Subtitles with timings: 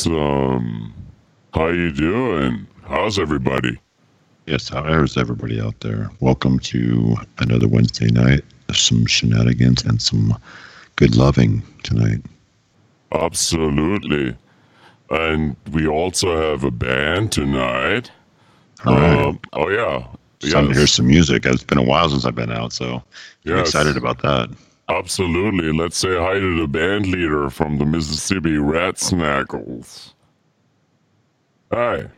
[0.00, 0.94] Awesome.
[1.52, 2.66] How you doing?
[2.84, 3.78] How's everybody?
[4.46, 6.10] Yes, how's everybody out there?
[6.20, 8.40] Welcome to another Wednesday night.
[8.70, 10.38] Of some shenanigans and some
[10.96, 12.22] good loving tonight.
[13.12, 14.34] Absolutely.
[15.10, 18.10] And we also have a band tonight.
[18.86, 19.18] All right.
[19.26, 20.06] Um, oh yeah.
[20.40, 21.44] It's time to hear some music.
[21.44, 23.02] It's been a while since I've been out, so I'm
[23.56, 23.68] Yes.
[23.68, 24.48] excited about that.
[24.90, 25.72] Absolutely.
[25.72, 30.14] Let's say hi to the band leader from the Mississippi Rat Snackles.
[31.72, 32.08] Hi.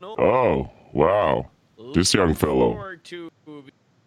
[0.00, 1.50] Oh, wow.
[1.92, 2.72] This young fellow.
[2.72, 3.30] forward to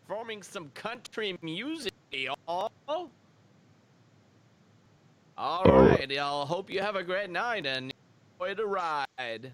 [0.07, 1.93] performing some country music.
[2.47, 2.71] All
[5.37, 6.45] All right, y'all.
[6.45, 7.93] hope you have a great night and
[8.39, 9.51] enjoy the ride.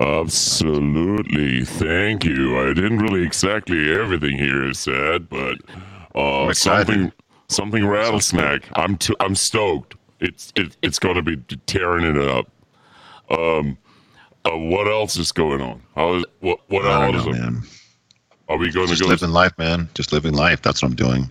[0.00, 1.64] Absolutely.
[1.64, 2.58] Thank you.
[2.58, 5.58] I didn't really exactly everything here said, but
[6.16, 7.12] uh, something
[7.48, 8.64] something rattlesnake.
[8.74, 9.94] I'm t- I'm stoked.
[10.20, 11.36] It's it, it's going to be
[11.66, 12.48] tearing it up.
[13.30, 13.76] Um,
[14.44, 15.82] uh, what else is going on?
[15.94, 17.26] How is what what I else?
[17.26, 17.62] know, man.
[18.48, 19.08] Are we going to Just go?
[19.08, 19.88] living life, man.
[19.94, 20.62] Just living life.
[20.62, 21.28] That's what I'm doing.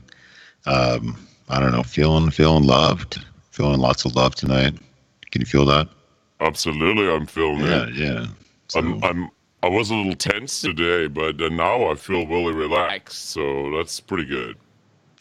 [0.66, 1.18] Um,
[1.50, 1.84] I don't know.
[1.84, 3.24] Feeling, feeling loved.
[3.52, 4.74] Feeling lots of love tonight.
[5.32, 5.88] Can you feel that?
[6.42, 7.96] Absolutely, I'm feeling Yeah, it.
[7.96, 8.26] yeah.
[8.68, 9.30] So, I'm I'm
[9.64, 13.30] I was a little tense today, but uh, now I feel really relaxed.
[13.30, 14.58] So that's pretty good.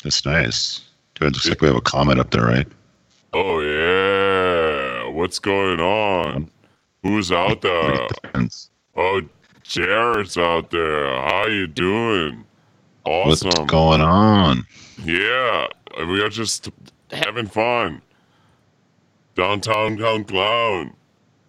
[0.05, 0.81] That's nice.
[1.15, 2.67] Dude, it looks like we have a comment up there, right?
[3.33, 6.49] Oh yeah, what's going on?
[7.03, 8.07] Who's out there?
[8.97, 9.23] Oh,
[9.65, 11.07] Jared's out there.
[11.21, 12.45] How you doing?
[13.05, 13.49] Awesome.
[13.49, 14.65] What's going on?
[15.03, 15.67] Yeah,
[15.99, 16.69] we are just
[17.11, 18.01] having fun.
[19.35, 20.95] Downtown Town Clown.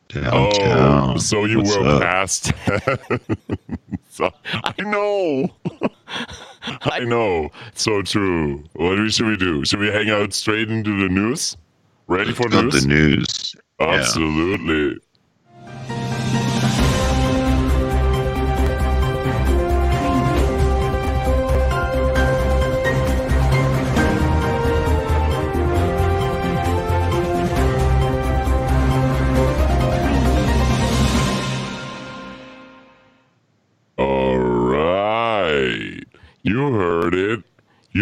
[0.09, 1.13] Downtown.
[1.15, 2.01] Oh, so you What's were up?
[2.01, 2.51] past.
[4.09, 4.31] so,
[4.63, 5.49] I know.
[6.85, 7.49] I know.
[7.73, 8.63] So true.
[8.73, 9.65] What should we do?
[9.65, 11.57] Should we hang out straight into the news?
[12.07, 12.81] Ready for Got news?
[12.83, 13.55] the news.
[13.79, 14.99] Absolutely.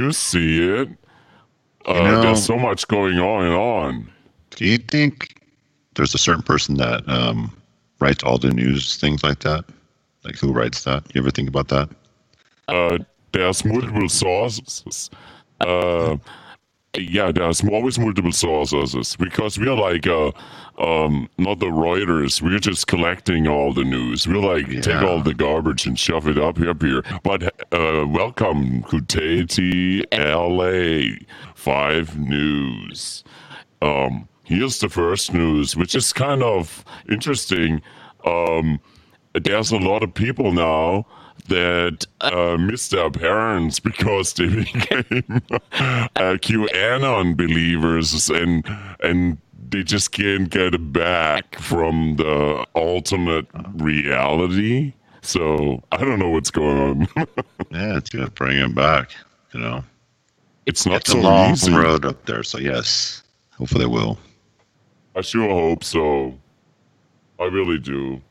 [0.04, 0.90] You see it.
[1.88, 4.10] Uh, You know- there's so much going on and on.
[4.56, 5.42] Do you think
[5.96, 7.52] there's a certain person that um,
[8.00, 9.66] writes all the news things like that?
[10.24, 11.04] Like who writes that?
[11.14, 11.90] You ever think about that?
[12.68, 12.98] Uh,
[13.32, 15.10] there's multiple sources.
[15.62, 16.18] Uh,
[16.98, 20.32] yeah, there's always multiple sources because we're like uh,
[20.78, 22.42] um, not the Reuters.
[22.42, 24.28] We're just collecting all the news.
[24.28, 27.04] We're like take all the garbage and shove it up up here.
[27.24, 27.44] But
[27.74, 31.16] uh, welcome to LA
[31.56, 33.24] Five News.
[33.82, 37.82] Um, here's the first news, which is kind of interesting.
[38.24, 38.80] Um,
[39.34, 41.08] there's a lot of people now
[41.44, 48.66] that uh, miss their parents because they became uh, QAnon believers and
[49.02, 49.38] and
[49.70, 54.94] they just can't get it back from the alternate reality.
[55.22, 57.28] So I don't know what's going on.
[57.72, 59.16] Yeah, it's gonna bring him back.
[59.54, 59.84] You know,
[60.68, 61.74] it's not it's so a long easy.
[61.74, 62.44] road up there.
[62.44, 63.24] So yes,
[63.58, 64.20] hopefully they will.
[65.16, 66.38] I sure hope so.
[67.40, 68.22] I really do.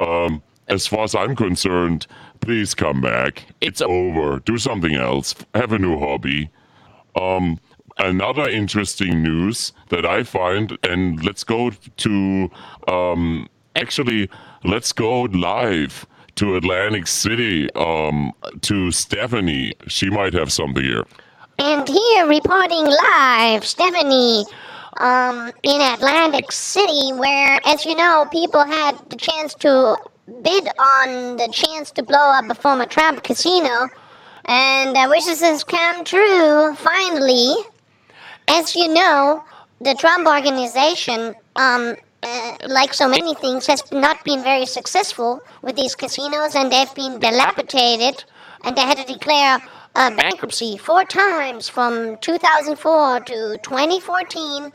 [0.00, 2.06] Um, as far as I'm concerned,
[2.40, 3.44] please come back.
[3.60, 4.40] It's over.
[4.40, 5.34] Do something else.
[5.54, 6.50] Have a new hobby.
[7.16, 7.58] Um,
[7.98, 12.50] another interesting news that I find, and let's go to,
[12.88, 14.30] um, actually,
[14.64, 19.74] let's go live to Atlantic City, um, to Stephanie.
[19.88, 21.04] She might have something here.
[21.58, 24.46] And here reporting live, Stephanie,
[24.96, 31.36] um, in Atlantic City, where, as you know, people had the chance to bid on
[31.36, 33.88] the chance to blow up a former Trump casino.
[34.44, 37.54] And uh, wishes has come true, finally.
[38.48, 39.44] As you know,
[39.80, 45.76] the Trump organization, um, uh, like so many things, has not been very successful with
[45.76, 48.24] these casinos, and they've been dilapidated,
[48.64, 49.58] and they had to declare
[49.94, 54.72] uh, bankruptcy four times from 2004 to 2014.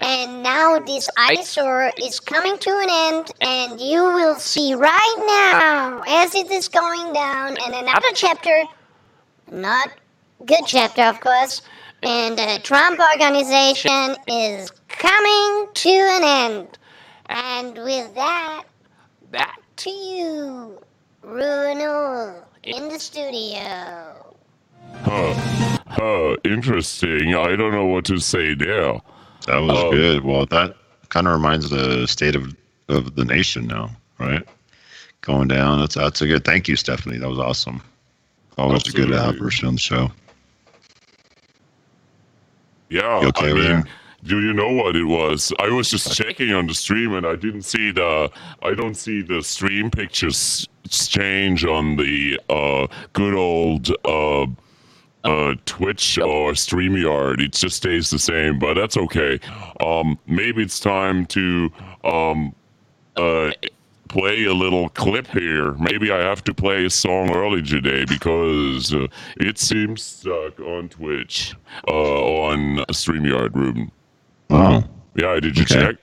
[0.00, 6.02] And now this eyesore is coming to an end, and you will see right now,
[6.06, 8.64] as it is going down, and another chapter,
[9.50, 9.90] not
[10.46, 11.60] good chapter, of course,
[12.02, 16.78] and the Trump organization is coming to an end.
[17.26, 18.64] And with that,
[19.30, 20.82] back to you,
[21.20, 24.34] Bruno, in the studio.
[25.02, 25.34] Huh.
[25.86, 26.36] Huh.
[26.44, 27.34] Interesting.
[27.34, 29.00] I don't know what to say there.
[29.46, 29.90] That was Oh.
[29.90, 30.24] good.
[30.24, 30.76] Well, that
[31.08, 32.54] kind of reminds the state of
[32.88, 34.42] of the nation now, right?
[35.22, 35.80] Going down.
[35.80, 36.44] That's that's a good.
[36.44, 37.18] Thank you, Stephanie.
[37.18, 37.82] That was awesome.
[38.58, 39.40] Always a good uh, Absolutely.
[39.40, 40.10] version of the show.
[42.90, 43.84] Yeah, You okay I mean, there?
[44.24, 45.52] do you know what it was?
[45.58, 48.30] I was just checking on the stream and I didn't see the.
[48.62, 54.46] I don't see the stream pictures change on the uh, good old uh,
[55.24, 57.40] uh, Twitch or StreamYard.
[57.40, 59.38] It just stays the same, but that's okay.
[59.84, 61.70] Um, maybe it's time to
[62.04, 62.54] um,
[63.16, 63.50] uh,
[64.08, 65.72] play a little clip here.
[65.74, 70.88] Maybe I have to play a song early today because uh, it seems stuck on
[70.88, 71.54] Twitch,
[71.86, 73.90] uh, on StreamYard, Ruben.
[74.48, 74.84] Wow.
[75.14, 75.74] Yeah, did you Okay.
[75.74, 75.96] check?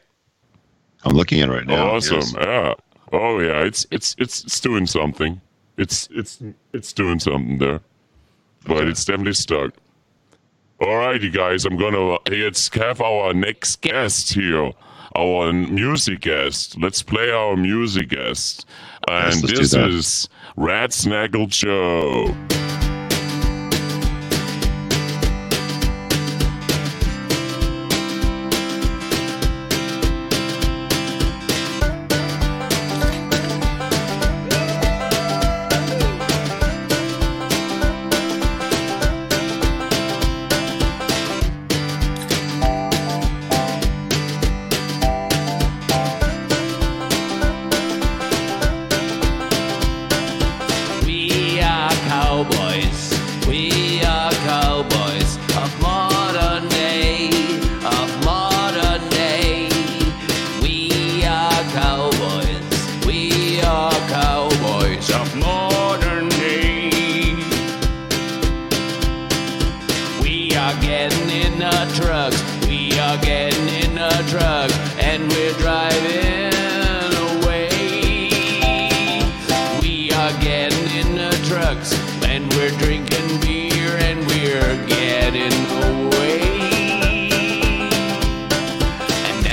[1.04, 1.96] I'm looking at it right now.
[1.96, 2.18] awesome.
[2.18, 2.34] Yes.
[2.40, 2.74] Yeah.
[3.14, 5.40] Oh yeah, it's it's it's it's doing something.
[5.78, 6.42] It's it's
[6.74, 7.80] it's doing something there,
[8.68, 9.74] but it's definitely stuck.
[10.80, 14.72] All right, you guys, I'm gonna let's have our next guest here,
[15.16, 16.78] our music guest.
[16.80, 18.68] Let's play our music guest,
[19.08, 22.36] and let's this is Rattlesnake Joe.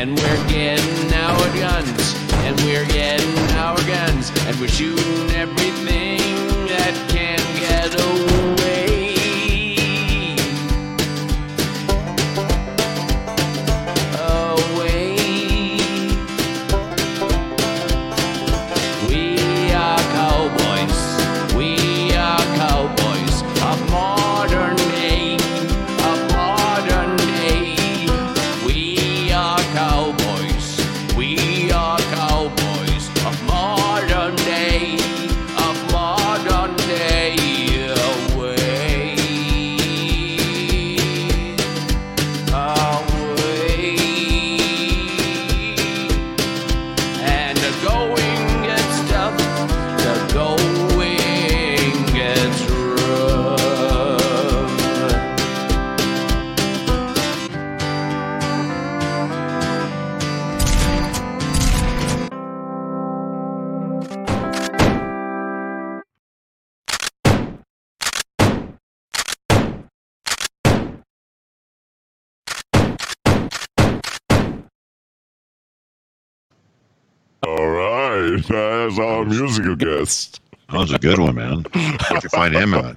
[0.04, 2.14] And we're getting our guns.
[2.44, 4.30] And we're getting our guns.
[4.46, 5.13] And we're shooting
[78.54, 80.40] that's our musical guest.
[80.70, 81.64] That was a good one, man.
[81.72, 82.96] Where'd you find him at?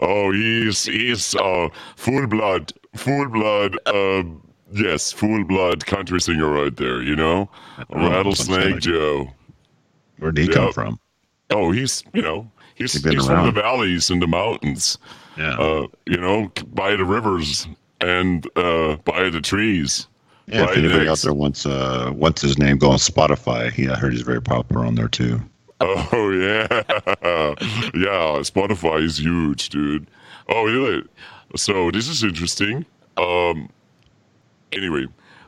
[0.00, 3.78] Oh, he's he's uh full blood, full blood.
[3.86, 4.24] Uh,
[4.72, 7.00] yes, full blood country singer right there.
[7.02, 7.48] You know,
[7.90, 9.30] Oh, Rattlesnake Joe.
[10.18, 10.52] Where'd he Yeah.
[10.54, 11.00] come from?
[11.50, 14.98] Oh, he's you know he's He's he's from the valleys and the mountains.
[15.38, 15.56] Yeah.
[15.58, 17.66] Uh, you know, by the rivers
[18.00, 20.08] and uh by the trees.
[20.46, 20.64] Yeah.
[20.64, 23.70] If anybody out there wants uh wants his name, go on Spotify.
[23.72, 25.40] He I heard he's very popular on there too.
[25.80, 26.66] Oh yeah,
[27.94, 28.40] yeah.
[28.42, 30.06] Spotify is huge, dude.
[30.48, 31.02] Oh really?
[31.56, 32.84] So this is interesting.
[33.16, 33.68] Um.
[34.72, 35.06] Anyway,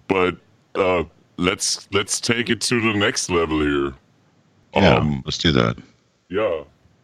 [0.08, 0.36] but
[0.76, 1.04] uh,
[1.36, 3.94] let's let's take it to the next level here.
[4.74, 4.96] Yeah.
[4.96, 5.22] Um.
[5.24, 5.76] let's do that.
[6.28, 6.62] Yeah.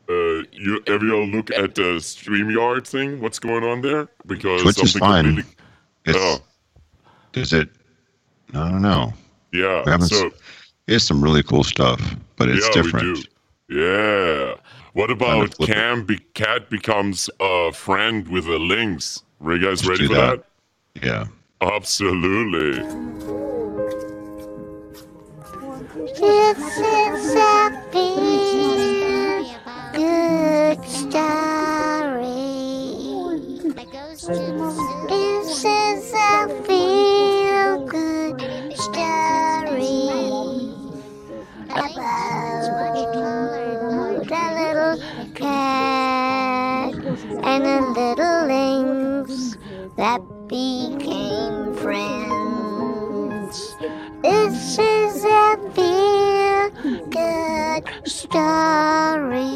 [0.08, 3.20] Uh, you have you all look at the Streamyard thing?
[3.20, 4.08] What's going on there?
[4.26, 5.24] Because Twitch is fine.
[5.24, 5.52] completely-
[6.04, 6.38] It's, Oh,
[7.34, 7.70] Is it?
[8.54, 9.12] I don't know.
[9.52, 9.82] yeah.
[9.98, 10.30] We So
[10.86, 12.00] It's some really cool stuff,
[12.36, 13.06] but it's yeah, different.
[13.06, 13.28] we do.
[14.48, 14.54] Yeah.
[14.92, 15.66] What about it.
[15.66, 16.04] Cam?
[16.04, 19.22] Be- Cat becomes a friend with a lynx.
[19.44, 20.44] Are you guys Let's ready for that.
[20.94, 21.04] that?
[21.06, 21.26] Yeah.
[21.62, 22.82] Absolutely.
[26.20, 29.44] This is a feel
[29.92, 32.22] good story.
[33.74, 34.61] This is a feel good story.
[50.48, 53.76] Became friends.
[54.20, 56.70] This is a feel
[57.08, 59.46] good story.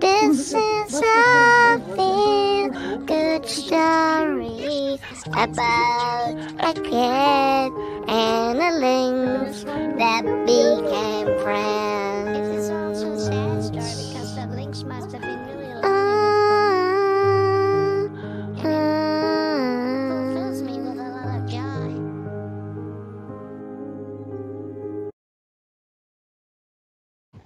[0.00, 2.70] This is a feel
[3.04, 4.98] good story
[5.34, 7.72] about a cat
[8.08, 9.64] and a lynx
[9.98, 12.05] that became friends.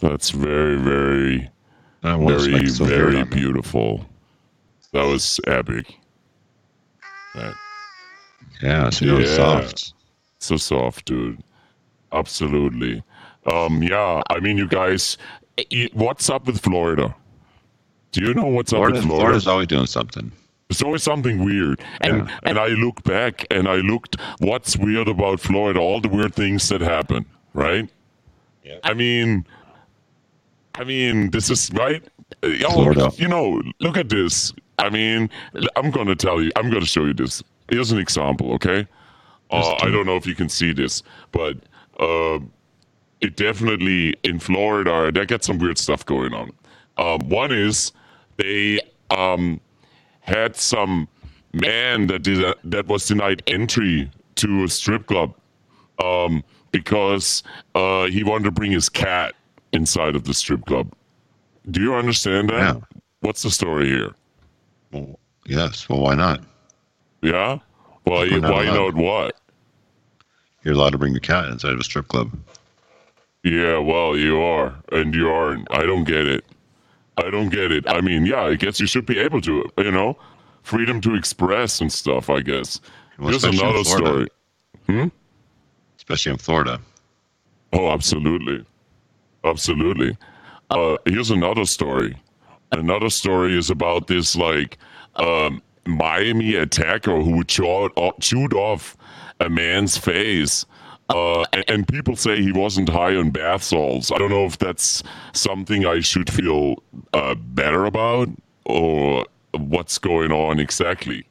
[0.01, 1.51] That's very, very,
[2.03, 4.07] That very, so very beautiful.
[4.93, 5.95] That was epic.
[7.35, 7.55] That,
[8.63, 9.37] Yeah, so Yeah.
[9.37, 9.95] soft.
[10.39, 11.43] so soft, dude.
[12.13, 13.03] Absolutely.
[13.51, 15.17] Um, yeah, I mean, you guys,
[15.93, 17.15] what's up with Florida?
[18.13, 19.25] Do you know what's Florida, up with Florida?
[19.25, 20.33] Florida's always doing something.
[20.69, 21.81] There's always something weird.
[22.01, 22.39] And Yeah.
[22.45, 26.69] and I look back and I looked what's weird about Florida, all the weird things
[26.69, 27.89] that happen, right?
[28.65, 28.79] Yeah.
[28.85, 29.47] I mean
[30.75, 32.03] I mean, this is right.
[32.43, 33.11] Florida.
[33.17, 34.53] You know, look at this.
[34.79, 35.29] I mean,
[35.77, 36.51] I'm going to tell you.
[36.57, 37.43] I'm going to show you this.
[37.69, 38.87] Here's an example, okay?
[39.51, 41.57] Uh, I don't know if you can see this, but
[41.99, 42.39] uh,
[43.21, 46.53] it definitely in Florida they get some weird stuff going on.
[46.97, 47.93] Um, one is
[48.37, 49.61] they um,
[50.21, 51.09] had some
[51.53, 55.35] man that did a, that was denied entry to a strip club
[56.03, 57.43] um, because
[57.75, 59.35] uh, he wanted to bring his cat
[59.73, 60.93] inside of the strip club.
[61.71, 62.77] Do you understand that?
[62.77, 62.99] Yeah.
[63.21, 64.11] What's the story here?
[64.93, 65.89] Well, yes.
[65.89, 66.41] Well, why not?
[67.23, 67.59] Yeah.
[68.05, 68.23] Why?
[68.31, 68.95] We're not Why allowed.
[68.97, 69.03] not?
[69.03, 69.41] What?
[70.65, 72.31] You're allowed to bring your cat inside of a strip club.
[73.43, 75.67] Yeah, well, you are, and you aren't.
[75.71, 76.45] I don't get it.
[77.17, 77.89] I don't get it.
[77.89, 80.19] I mean, yeah, I guess you should be able to, you know,
[80.63, 82.29] freedom to express and stuff.
[82.29, 82.81] I guess.
[83.19, 84.27] Well, Here's another story.
[84.87, 85.09] Hmm?
[85.97, 86.81] Especially in Florida.
[87.73, 88.65] Oh, absolutely,
[89.45, 90.17] absolutely.
[90.71, 92.17] Uh, here's another story.
[92.73, 94.79] Another story is about this like
[95.17, 98.97] um, Miami attacker who chewed, off- chewed off
[99.41, 100.65] a man's face.
[101.09, 104.13] Uh, and, and people say he wasn't high on bath salts.
[104.13, 106.77] I don't know if that's something I should feel
[107.13, 108.29] uh, better about
[108.65, 111.27] or what's going on exactly.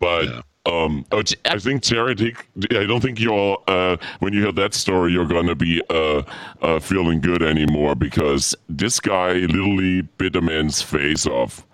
[0.00, 0.40] But Yeah.
[0.66, 2.34] Um, uh, I think Charity.
[2.70, 3.58] I don't think you're.
[3.66, 6.22] Uh, when you hear that story, you're gonna be uh,
[6.60, 11.66] uh, feeling good anymore because this guy literally bit a man's face off,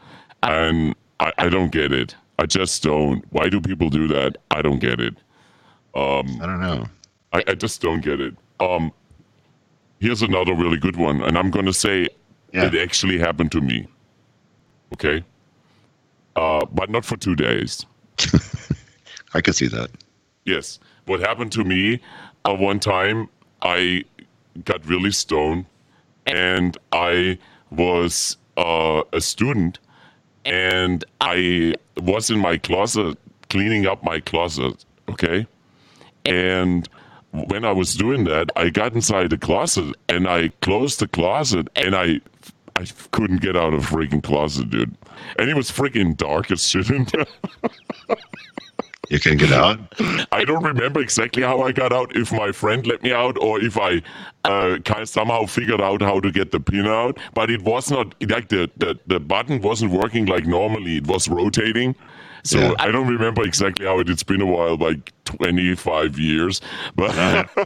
[0.42, 2.14] and I, I don't get it.
[2.38, 3.24] I just don't.
[3.30, 4.36] Why do people do that?
[4.50, 5.14] I don't get it.
[5.94, 6.86] I don't know.
[7.32, 8.34] I, I just don't get it.
[8.60, 8.92] Um,
[10.00, 12.08] here's another really good one, and I'm gonna say
[12.52, 12.66] Yeah.
[12.66, 13.86] it actually happened to me.
[14.94, 15.22] Okay.
[16.36, 17.84] Uh, but not for two days.
[19.34, 19.90] I could see that.
[20.44, 20.78] Yes.
[21.06, 22.00] What happened to me
[22.44, 23.28] uh, one time,
[23.62, 24.04] I
[24.64, 25.66] got really stoned
[26.26, 27.38] and I
[27.70, 29.78] was uh, a student
[30.44, 33.18] and I was in my closet
[33.50, 34.84] cleaning up my closet.
[35.08, 35.46] Okay.
[36.24, 36.88] And
[37.32, 41.68] when I was doing that, I got inside the closet and I closed the closet
[41.76, 42.20] and I.
[42.76, 44.94] I couldn't get out of freaking closet, dude.
[45.36, 47.26] And it was freaking dark as shit in there.
[49.10, 49.78] You can get out.
[50.32, 52.14] I don't remember exactly how I got out.
[52.14, 54.02] If my friend let me out, or if I
[54.44, 57.18] uh, kind of somehow figured out how to get the pin out.
[57.34, 60.98] But it was not like the, the, the button wasn't working like normally.
[60.98, 61.94] It was rotating.
[62.44, 62.74] So Yeah.
[62.78, 64.08] I don't remember exactly how it.
[64.10, 66.60] It's been a while, like twenty five years.
[66.94, 67.14] But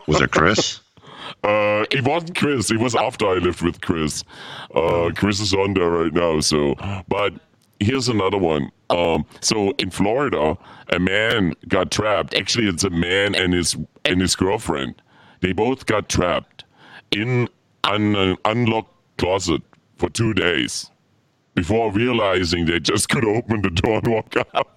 [0.07, 0.81] Was it Chris?
[1.45, 2.71] uh, it wasn't Chris.
[2.71, 4.25] It was after I lived with Chris.
[4.75, 6.41] Uh, Chris is on there right now.
[6.41, 6.75] So,
[7.09, 7.35] but
[7.81, 8.71] here's another one.
[8.93, 10.57] Um, so in Florida,
[10.91, 12.35] a man got trapped.
[12.35, 15.01] Actually, it's a man and his and his girlfriend.
[15.41, 16.65] They both got trapped
[17.11, 17.49] in
[17.85, 19.63] an uh, unlocked closet
[19.97, 20.91] for two days
[21.55, 24.69] before realizing they just could open the door and walk out.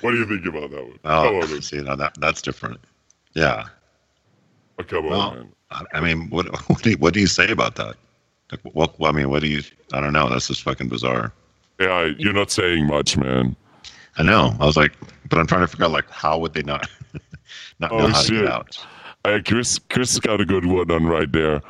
[0.00, 0.98] what do you think about that one?
[1.04, 2.80] Oh, come on, see, now that that's different.
[3.34, 3.64] Yeah.
[4.78, 5.52] Oh, come on, man.
[5.70, 7.96] I, I mean, what what do you, what do you say about that?
[8.50, 8.94] Like, what?
[9.02, 9.62] I mean, what do you?
[9.92, 10.28] I don't know.
[10.28, 11.32] That's just fucking bizarre.
[11.80, 13.56] Yeah, you're not saying much, man.
[14.16, 14.54] I know.
[14.60, 14.92] I was like,
[15.28, 16.88] but I'm trying to figure out like how would they not
[17.78, 18.42] not know Oh, how to shit.
[18.44, 18.86] get out?
[19.24, 21.60] Uh, Chris, Chris got a good one on right there.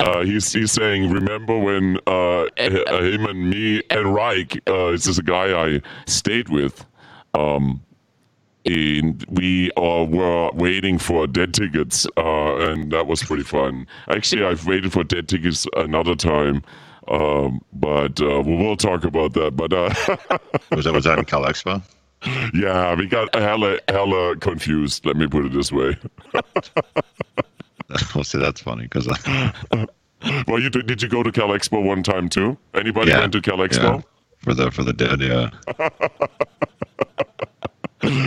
[0.00, 4.90] Uh, he's he's saying, remember when uh, h- uh, him and me and Reich, uh,
[4.92, 6.84] this is a guy I stayed with,
[7.34, 7.82] um,
[8.64, 13.86] and we uh, were waiting for dead tickets, uh, and that was pretty fun.
[14.08, 16.62] Actually, I've waited for dead tickets another time.
[17.12, 19.54] Um, but uh, we will talk about that.
[19.54, 19.92] But uh,
[20.74, 21.82] Was that was that in Cal Expo?
[22.54, 25.04] yeah, we got hella hella confused.
[25.04, 25.96] Let me put it this way.
[28.14, 29.06] Well, see, that's funny because
[30.46, 32.56] Well, you did, did you go to Cal Expo one time too?
[32.72, 33.20] Anybody Yeah.
[33.20, 34.02] went to Cal Expo?
[34.38, 35.50] for the for the dead, yeah.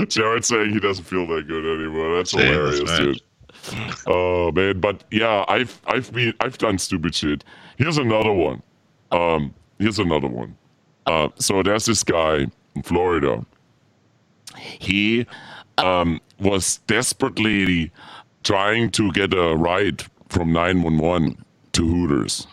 [0.08, 2.16] Jared saying he doesn't feel that good anymore.
[2.18, 3.00] That's hilarious, right.
[3.00, 3.22] dude.
[4.06, 7.44] Oh man, but yeah, I've I've been I've done stupid shit.
[7.78, 8.62] Here's another one.
[9.12, 10.58] Um, here's another one.
[11.06, 13.46] Uh, so there's this guy in Florida.
[14.58, 15.26] He
[15.78, 17.92] um was desperately
[18.44, 22.48] trying to get a ride from 911 to Hooters.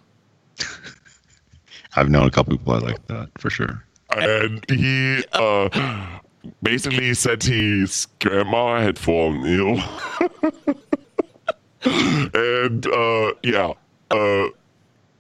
[1.96, 3.84] I've known a couple people like that for sure.
[4.16, 5.68] and he uh,
[6.62, 9.80] basically said his grandma had fallen ill,
[12.34, 13.72] and uh, yeah,
[14.10, 14.46] uh,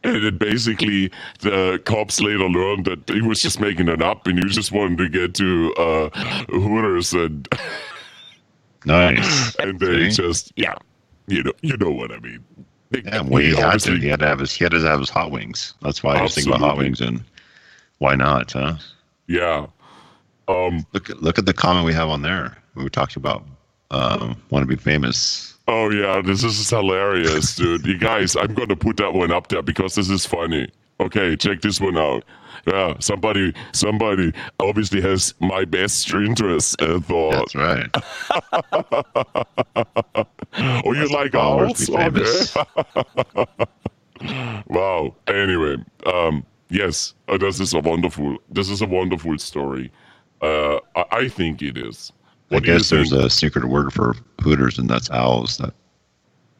[0.04, 1.10] and then basically
[1.40, 4.98] the cops later learned that he was just making it up, and he just wanted
[4.98, 6.08] to get to uh,
[6.50, 7.48] Hooters, and
[8.84, 9.54] Nice.
[9.56, 10.74] and they just yeah,
[11.28, 12.44] you know, you know what I mean.
[12.90, 13.96] They- Yeah, well, he had to.
[13.96, 14.52] He had to have his.
[14.52, 15.74] He had to have his hot wings.
[15.82, 17.22] That's why I was thinking about hot wings and
[17.98, 18.74] why not, huh?
[19.28, 19.66] yeah.
[20.48, 22.56] Um, Look look at the comment we have on there.
[22.74, 23.46] We talked about
[23.92, 25.51] um, want to be famous.
[25.68, 27.86] Oh yeah, this is hilarious, dude.
[27.86, 30.68] You guys, I'm gonna put that one up there because this is funny.
[31.00, 32.24] Okay, check this one out.
[32.66, 37.90] Yeah, somebody, somebody obviously has my best interest and thought, That's right.
[40.84, 41.86] oh, you like Always owls?
[41.88, 42.56] be famous.
[42.56, 43.46] Okay.
[44.68, 45.14] wow.
[45.26, 49.90] Anyway, um, yes, uh, this is a wonderful, this is a wonderful story.
[50.40, 52.12] Uh, I, I think it is.
[52.52, 53.22] I What guess there's think?
[53.22, 55.56] a secret word for Hooters, and that's owls.
[55.58, 55.72] That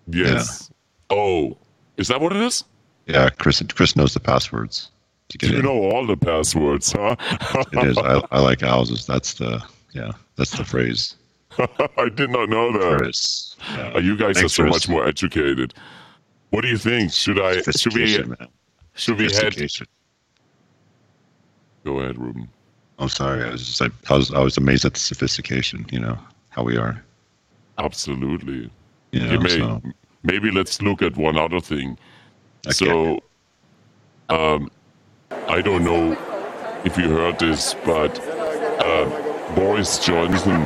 [0.09, 0.71] yes.
[1.11, 1.57] Oh,
[1.99, 2.65] is that what it is?
[3.07, 3.63] yeah, Chris.
[3.75, 4.91] Chris knows the passwords
[5.43, 5.63] You in.
[5.65, 7.17] know all the passwords, huh?
[7.73, 7.99] It is.
[7.99, 9.07] I, I like owls.
[9.07, 10.13] That's the yeah.
[10.37, 11.17] That's the phrase.
[11.59, 12.99] I did not know that.
[12.99, 13.57] Chris.
[13.95, 14.73] Uh, you guys Thanks, are so Chris.
[14.75, 15.75] much more educated.
[16.51, 17.13] What do you think?
[17.13, 17.61] Should I?
[17.63, 18.17] Should we?
[18.25, 18.49] Man.
[18.95, 19.55] Should we head?
[21.85, 22.49] Go ahead, Ruben.
[23.03, 23.43] I'm sorry.
[23.45, 25.85] I was just like I was I was amazed at the sophistication.
[25.91, 26.19] You know
[26.51, 27.03] how we are.
[27.79, 28.71] Absolutely.
[29.11, 29.41] You know.
[29.41, 29.83] May, so,
[30.23, 31.99] maybe let's look at one other thing.
[32.65, 32.73] Okay.
[32.73, 33.21] So,
[34.29, 34.71] um,
[35.49, 36.13] I don't know
[36.85, 38.21] if you heard this, but
[38.81, 40.61] uh, Boris Johnson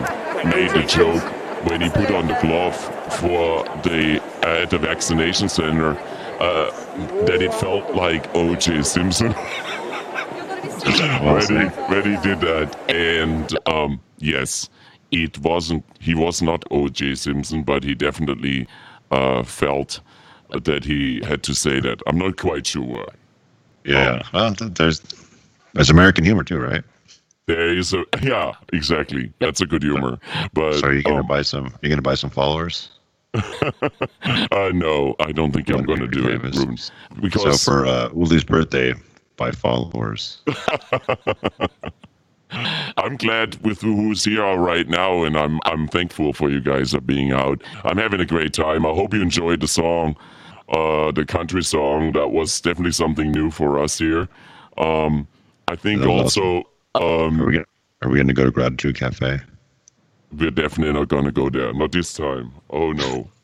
[0.44, 1.24] made a joke
[1.66, 2.76] when he put on the glove
[3.14, 5.96] for the uh, at the vaccination center
[6.38, 6.70] uh,
[7.24, 8.82] that it felt like O.J.
[8.82, 9.34] Simpson.
[10.86, 12.76] when he, when he did that.
[12.88, 14.68] And um, yes,
[15.10, 15.84] it wasn't.
[16.00, 17.14] He was not O.J.
[17.16, 18.66] Simpson, but he definitely
[19.10, 20.00] uh, felt
[20.50, 22.00] that he had to say that.
[22.06, 23.06] I'm not quite sure.
[23.84, 24.22] yeah.
[24.32, 25.02] Well, there's
[25.74, 26.84] there's American humor too, right?
[27.46, 29.32] There is a yeah, exactly.
[29.40, 30.18] That's a good humor.
[30.52, 31.74] But So are you gonna um, buy some?
[31.82, 32.90] You gonna buy some followers?
[33.34, 36.56] uh, no, I don't think I'm going to be do it, famous.
[36.56, 36.76] Ruben,
[37.32, 38.94] So for uh, Uli's birthday,
[39.36, 40.40] buy followers.
[42.96, 47.00] I'm glad with who's here right now, and I'm I'm thankful for you guys are
[47.00, 47.62] being out.
[47.84, 48.86] I'm having a great time.
[48.86, 50.16] I hope you enjoyed the song,
[50.68, 52.12] uh, the country song.
[52.12, 54.28] That was definitely something new for us here.
[54.78, 55.26] Um,
[55.68, 56.62] I think also
[56.94, 57.64] Are um, we gonna
[58.02, 59.40] Are we gonna go to Gratitude Cafe?
[60.32, 61.72] we're definitely not going to go there.
[61.72, 62.52] Not this time.
[62.70, 63.28] Oh no.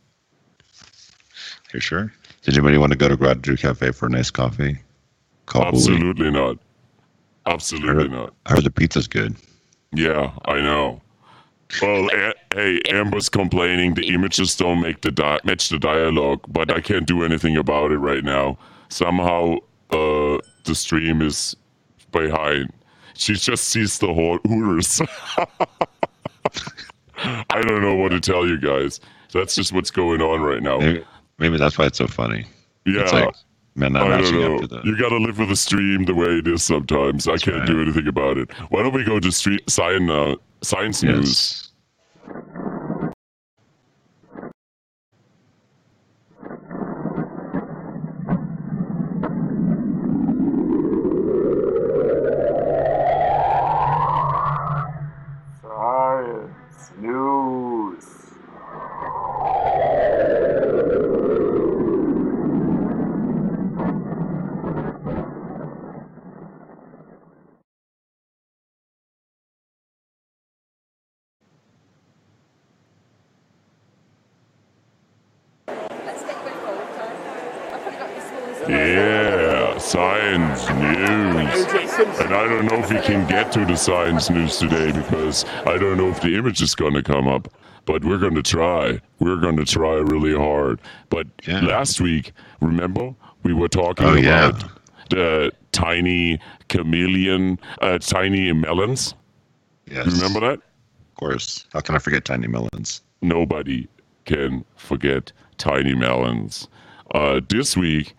[1.72, 2.12] You sure?
[2.42, 4.78] Did anybody want to go to Gratitude Cafe for a nice coffee?
[5.54, 6.58] Absolutely not.
[7.46, 8.34] Absolutely not.
[8.46, 9.34] I heard the pizza's good.
[9.92, 11.00] Yeah, I know.
[11.80, 16.70] Well, a- hey, Amber's complaining the images don't make the di- match the dialogue, but
[16.70, 18.58] I can't do anything about it right now.
[18.88, 19.56] Somehow,
[19.90, 21.56] uh, the stream is
[22.12, 22.70] behind.
[23.14, 25.00] She just sees the whole Hooters.
[27.16, 29.00] I don't know what to tell you guys.
[29.32, 30.78] That's just what's going on right now.
[30.78, 31.04] Maybe,
[31.38, 32.44] maybe that's why it's so funny.
[32.84, 33.02] Yeah.
[33.02, 33.34] It's like
[33.74, 34.66] not I don't know.
[34.66, 34.82] the.
[34.84, 37.26] You gotta live with the stream the way it is sometimes.
[37.26, 37.66] I can't right.
[37.66, 38.52] do anything about it.
[38.70, 41.26] Why don't we go to street science, uh, science news?
[41.26, 41.70] yes.
[42.24, 42.61] Science
[82.82, 86.36] if we can get to the science news today because I don't know if the
[86.36, 87.48] image is going to come up.
[87.84, 89.00] But we're going to try.
[89.18, 90.80] We're going to try really hard.
[91.08, 91.62] But Yeah.
[91.62, 94.50] last week, remember, we were talking Oh, yeah.
[94.50, 94.64] about
[95.10, 99.14] the tiny chameleon, uh, tiny melons.
[99.90, 100.06] Yes.
[100.06, 100.58] Remember that?
[100.60, 101.66] Of course.
[101.72, 103.02] How can I forget Tiny Melons?
[103.20, 103.86] nobody
[104.26, 106.66] can forget tiny melons.
[107.14, 108.14] Uh, this week,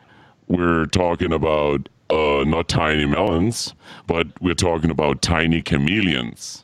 [0.48, 3.74] we're talking about uh, not tiny melons,
[4.08, 6.64] but we're talking about tiny chameleons.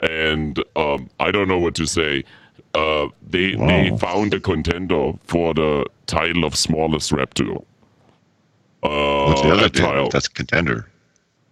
[0.00, 2.24] And um, I don't know what to say.
[2.74, 7.66] Uh, they they found a contender for the title of smallest reptile.
[8.82, 9.82] Uh, What's the other a thing?
[9.82, 10.08] tile.
[10.10, 10.88] That's a contender.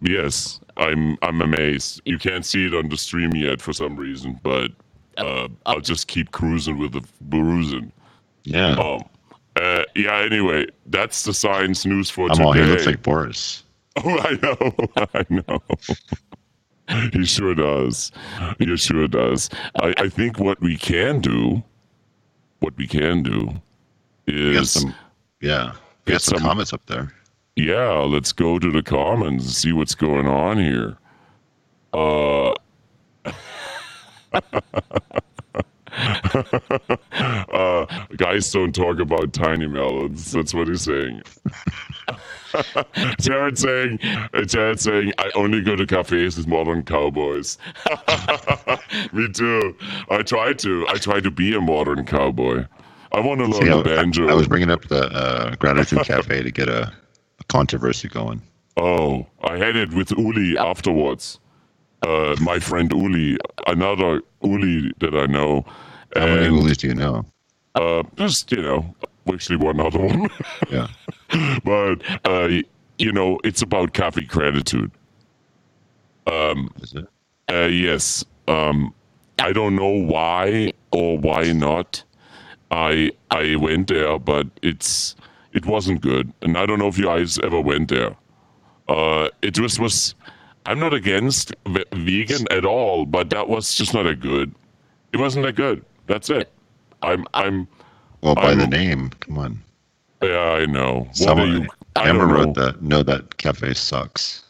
[0.01, 2.01] Yes, I'm I'm amazed.
[2.05, 4.71] You can't see it on the stream yet for some reason, but
[5.17, 7.91] uh, I'll just keep cruising with the bruising.
[8.43, 8.75] Yeah.
[8.75, 9.03] Um,
[9.61, 10.17] uh, yeah.
[10.19, 12.43] Anyway, that's the science news for I'm today.
[12.43, 13.63] all he looks like Boris.
[14.05, 14.73] Oh, I know,
[15.15, 15.59] I know.
[17.11, 18.11] he sure does.
[18.59, 19.49] He sure does.
[19.81, 21.63] I, I think what we can do,
[22.59, 23.59] what we can do,
[24.27, 24.93] is some
[25.41, 25.73] yeah.
[26.05, 27.11] Get We got some, some- comments up there.
[27.55, 27.89] yeah.
[28.01, 30.95] Let's go to the comments and see what's going on here.
[31.91, 32.53] Uh.
[38.17, 40.31] guys don't talk about tiny melons.
[40.31, 41.21] That's what he's saying.
[43.19, 43.99] Jared saying,
[44.45, 47.57] Jared saying, I only go to cafes with modern cowboys.
[49.13, 49.75] Me too.
[50.09, 50.87] I try to.
[50.87, 52.65] I try to be a modern cowboy.
[53.11, 54.27] I want to learn See, the I, banjo.
[54.27, 56.91] I was bringing up the uh, Gratitude Cafe to get a,
[57.39, 58.41] a controversy going.
[58.77, 61.39] Oh, I had it with Uli afterwards.
[62.03, 65.65] Uh, my friend Uli, another Uli that I know.
[66.15, 67.25] How many And, movies do you know?
[67.77, 68.95] Uh, just, you know,
[69.31, 70.29] actually one other one.
[70.69, 70.87] Yeah.
[71.63, 72.49] but, uh,
[72.99, 74.91] you know, it's about coffee gratitude.
[76.81, 77.07] Is it?
[77.49, 78.25] Uh, yes.
[78.47, 78.93] Um,
[79.39, 82.03] I don't know why or why not.
[82.71, 85.15] I I went there, but it's
[85.53, 88.15] it wasn't good, and I don't know if you guys ever went there.
[88.89, 90.15] Uh, it just was.
[90.65, 94.53] I'm not against ve- vegan at all, but that was just not a good.
[95.13, 95.85] It wasn't that good.
[96.07, 96.51] That's it.
[97.07, 97.67] I'm I'm
[98.21, 99.59] Well, by the I'm- name, come on.
[100.21, 100.99] yeah I know.
[101.01, 101.67] What Someone, are you?
[101.95, 102.33] I Amber don't know.
[102.45, 102.81] wrote that.
[102.81, 104.43] No, that cafe sucks.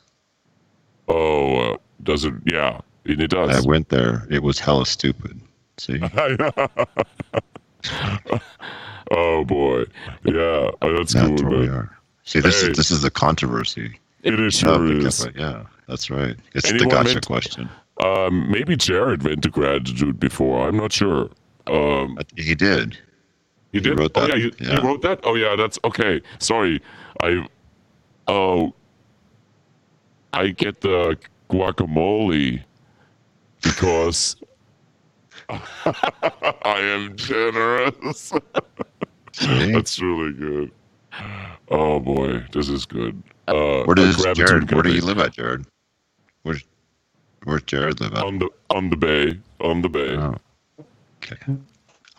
[1.08, 2.34] Oh, uh, does it?
[2.46, 3.56] Yeah, and it does.
[3.64, 4.28] I went there.
[4.30, 5.40] It was hella stupid.
[5.78, 6.00] See?
[9.12, 9.86] oh boy,
[10.26, 11.50] yeah, oh, that's That's cool.
[11.50, 11.76] where we man.
[11.76, 11.98] are.
[12.24, 12.72] See, this Hey.
[12.72, 15.24] is this is the controversy It is of sure the is.
[15.24, 15.40] cafe.
[15.40, 16.36] Yeah, that's right.
[16.54, 17.70] It's Anyone the gotcha meant- question.
[18.04, 20.68] Um, maybe Jared went to gratitude before.
[20.68, 21.30] I'm not sure.
[21.70, 22.98] Um, He did.
[23.72, 23.98] he did.
[24.00, 24.86] wrote Oh that, yeah, you, yeah.
[24.86, 25.20] wrote that.
[25.24, 26.22] Oh yeah, that's okay.
[26.40, 26.82] Sorry,
[27.22, 27.48] I.
[28.28, 28.74] Oh.
[30.34, 31.18] I get the
[31.50, 32.62] guacamole
[33.64, 34.36] because
[35.50, 35.60] I
[36.80, 38.34] am generous.
[39.42, 40.72] That's really good.
[41.70, 43.22] Oh boy, this is good.
[43.48, 44.72] Uh, Where does Jared?
[44.72, 45.66] Where do you live at, Jared?
[46.44, 46.64] Where's
[47.46, 48.24] Where's Jared live at?
[48.24, 50.16] On the on the bay, on the bay.
[50.18, 50.36] Oh,
[51.24, 51.38] okay.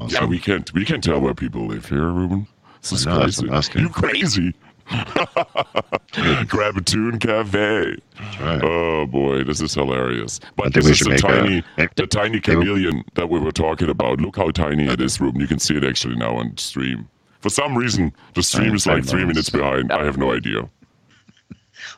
[0.08, 2.46] Yeah, we can't we can't tell where people live here, Ruben.
[2.82, 3.42] This is know, crazy.
[3.46, 3.80] what I'm asking.
[3.82, 4.54] You crazy?
[6.46, 7.96] Gratitude Cafe.
[8.40, 8.60] Right.
[8.62, 10.40] Oh boy, this is hilarious.
[10.56, 11.64] But this is the make a- tiny,
[11.96, 14.20] the tiny maybe- chameleon that we were talking about.
[14.20, 15.40] Look how tiny it is, Ruben.
[15.40, 17.08] You can see it actually now on stream.
[17.40, 19.92] For some reason, the stream is like three minutes behind.
[19.92, 20.68] I have no idea.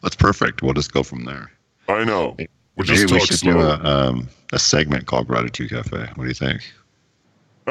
[0.02, 0.62] That's perfect.
[0.62, 1.50] We'll just go from there.
[1.88, 2.34] I know.
[2.38, 3.52] We Maybe just we talk should slow.
[3.52, 5.98] do a um, a segment called Gratitude Cafe.
[6.14, 6.62] What do you think?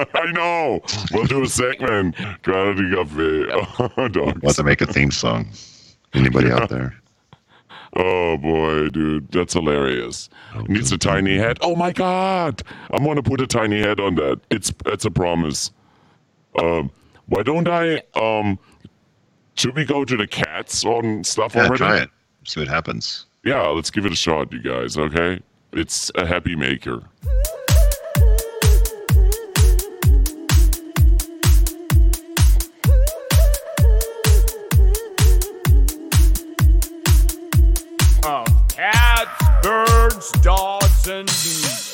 [0.13, 0.81] I know.
[1.12, 2.15] We'll do a segment.
[2.45, 4.41] Oh, dogs.
[4.41, 5.49] We'll have to make a theme song.
[6.13, 6.95] Anybody out there?
[7.95, 10.29] Oh boy, dude, that's hilarious.
[10.67, 11.57] Needs a tiny head.
[11.62, 14.39] Oh my god, I'm gonna put a tiny head on that.
[14.51, 15.71] It's it's a promise.
[16.59, 16.91] Um,
[17.27, 18.03] why don't I?
[18.15, 18.59] Um,
[19.55, 21.77] should we go to the cats on stuff Yeah, already?
[21.77, 22.09] try it.
[22.45, 23.25] See what happens.
[23.43, 24.95] Yeah, let's give it a shot, you guys.
[24.97, 25.39] Okay,
[25.73, 27.01] it's a happy maker.
[40.19, 41.88] Birds, dogs, and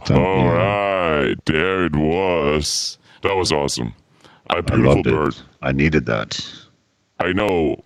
[0.00, 0.52] This time, All yeah.
[0.52, 2.98] right, there it was.
[3.22, 3.94] That was awesome.
[4.48, 5.34] A I beautiful loved bird.
[5.34, 5.42] it.
[5.62, 6.40] I needed that.
[7.18, 7.84] I know.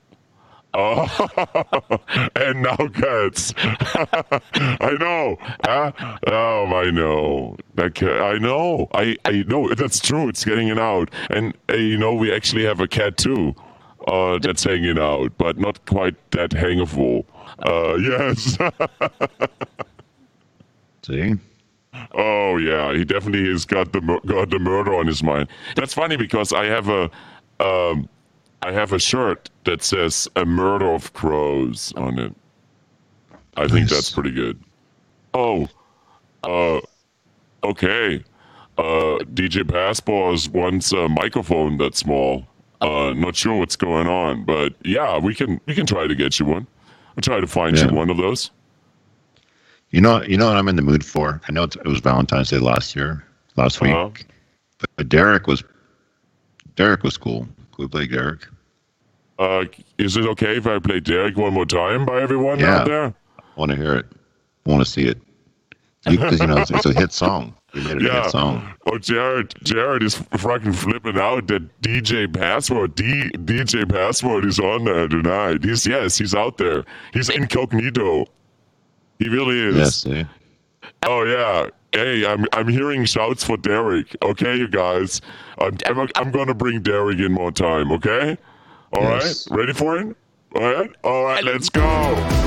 [0.77, 1.07] Oh,
[2.37, 3.55] and now cats.
[3.59, 5.37] I know.
[5.64, 5.92] Huh?
[6.27, 7.57] Oh, I know.
[7.77, 8.20] That cat.
[8.20, 8.88] I know.
[8.92, 9.72] I I know.
[9.74, 10.29] That's true.
[10.29, 13.55] It's getting it out, and uh, you know we actually have a cat too.
[14.09, 17.24] Uh, that's hanging out, but not quite that hangable.
[17.61, 18.59] Uh, yes.
[21.07, 21.35] See?
[22.16, 25.48] Oh yeah, he definitely has got the got the murder on his mind.
[25.77, 27.11] That's funny because I have a
[27.61, 28.09] um,
[28.62, 32.35] I have a shirt that says "A Murder of Crows" on it.
[33.57, 34.61] I think that's pretty good.
[35.33, 35.68] Oh,
[36.44, 36.81] uh,
[37.64, 38.22] okay.
[38.77, 42.46] Uh, DJ Password wants a microphone that's small.
[42.81, 46.38] Uh, not sure what's going on, but yeah, we can we can try to get
[46.38, 46.66] you one.
[47.16, 47.88] I'll try to find Yeah.
[47.90, 48.50] you one of those.
[49.94, 51.40] You know, you know what I'm in the mood for.
[51.48, 54.11] I know it's, it was Valentine's Day last year, last week, Uh-huh.
[54.80, 55.62] but, but Derek was
[56.74, 57.46] Derek was cool.
[57.70, 58.44] Cool play Derek.
[59.38, 59.66] Uh,
[59.98, 62.78] is it okay if I play Derek one more time by everyone Yeah.
[62.80, 63.14] out there?
[63.38, 64.07] I want to hear it.
[64.66, 65.18] I want to see it.
[66.04, 67.54] Because you, know it's, it's a hit song.
[67.72, 68.22] We made it a Yeah.
[68.24, 68.74] hit song.
[68.87, 74.87] Oh, Jared, Jared is fucking flipping out that DJ Password, D, DJ Password is on
[74.87, 75.62] there tonight.
[75.62, 76.85] He's yes, he's out there.
[77.12, 78.26] He's incognito.
[79.18, 79.77] He really is.
[79.77, 79.96] Yes.
[80.03, 80.27] See?
[81.05, 81.68] Oh yeah.
[81.92, 84.16] Hey, I'm I'm hearing shouts for Derek.
[84.22, 85.20] Okay, you guys.
[85.59, 87.92] I'm I'm, I'm gonna bring Derek in more time.
[87.92, 88.37] Okay.
[88.92, 89.22] All right.
[89.22, 89.50] Yes.
[89.50, 90.16] Ready for it?
[90.57, 90.90] All right.
[91.05, 91.44] All right.
[91.44, 92.43] Let's go.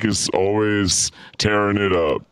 [0.00, 2.24] Derek is always tearing it up.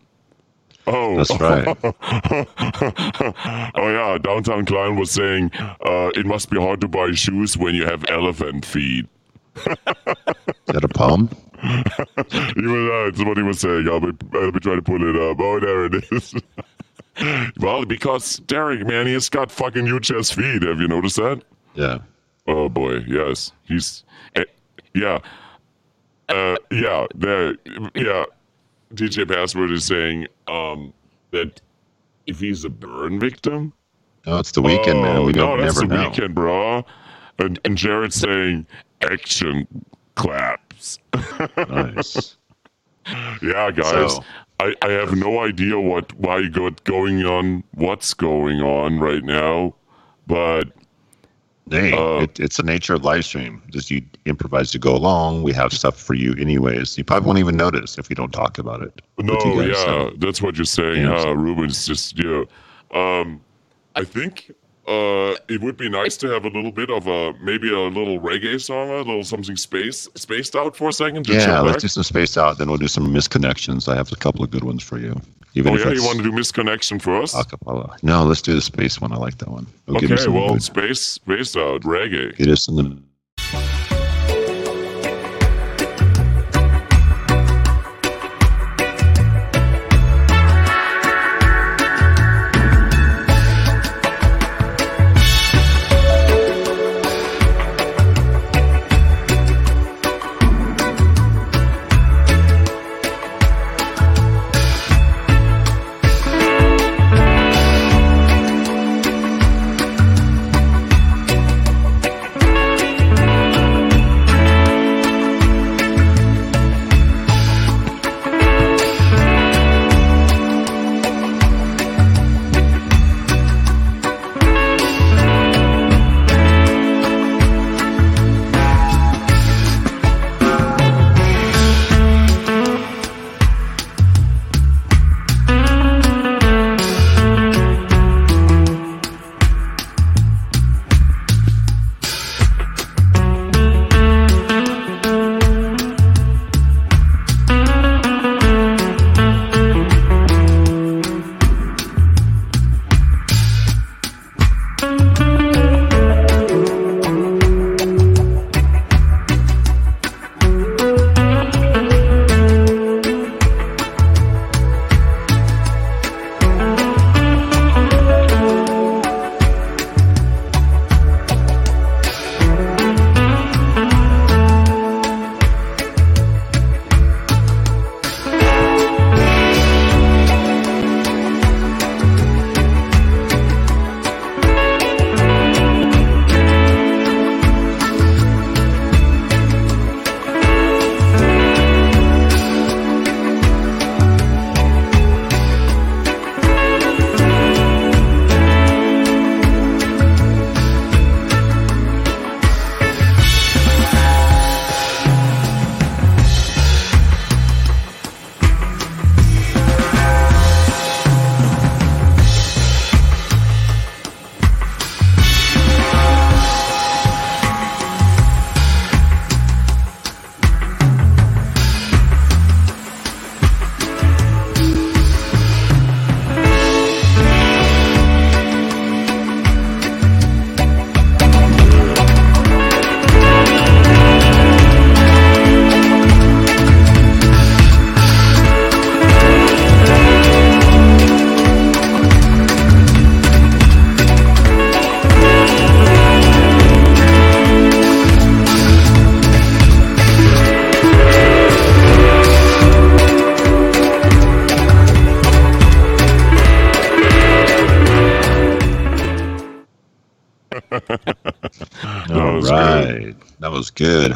[0.86, 1.76] Oh, That's right.
[3.74, 7.74] oh yeah, downtown Klein was saying uh, it must be hard to buy shoes when
[7.74, 9.06] you have elephant feet.
[9.56, 9.76] Is
[10.66, 11.30] that a palm?
[11.60, 13.88] Uh, that's what he was saying.
[13.88, 15.40] I'll be, I'll be trying to pull it up.
[15.40, 16.32] Oh, there it is.
[17.60, 20.62] well, because Derek, man, he's got fucking huge ass feet.
[20.62, 21.42] Have you noticed that?
[21.74, 21.98] Yeah.
[22.46, 24.04] Oh boy, yes, he's,
[24.36, 24.44] eh,
[24.94, 25.18] yeah,
[26.29, 27.55] uh, yeah, there,
[27.95, 28.24] yeah.
[28.95, 30.93] DJ Password is saying um
[31.31, 31.61] that
[32.26, 33.72] if he's a burn victim,
[34.26, 35.24] No, it's the weekend, man.
[35.24, 36.09] We Oh, don't no, that's never the know.
[36.11, 36.85] weekend, bro.
[37.39, 38.66] And, and Jared's saying
[39.03, 39.66] action
[40.14, 40.99] claps.
[41.57, 42.37] Nice.
[43.43, 44.14] Yeah, guys.
[44.14, 44.24] So-
[44.61, 49.76] I, I have no idea what why got going on, what's going on right now,
[50.26, 50.64] but
[51.70, 53.62] Hey, Uh, it, it's the nature of live stream.
[53.70, 55.42] Just you improvise to go along.
[55.42, 56.96] We have stuff for you anyways.
[56.98, 59.00] You probably won't even notice if we don't talk about it.
[59.18, 60.12] no, guys, yeah, so.
[60.18, 61.24] that's what you're saying, Yeah.
[61.24, 62.44] huh, Ruben's just yeah.
[62.92, 63.40] Um,
[63.94, 64.52] I think
[64.86, 68.18] uh, it would be nice to have a little bit of a maybe a little
[68.20, 71.28] reggae song, a little something space spaced out for a second.
[71.28, 71.80] Yeah, let's back.
[71.82, 72.56] do some space out.
[72.58, 73.86] Then we'll do some misconnections.
[73.92, 75.20] I have a couple of good ones for you.
[75.55, 77.34] Even Oh yeah, you want to do misconnection first?
[77.34, 77.96] acapella.
[78.03, 79.12] No, let's do the space one.
[79.12, 79.66] I like that one.
[79.86, 82.36] We'll Okay, well, space, space out, reggae.
[82.36, 82.99] get us in the.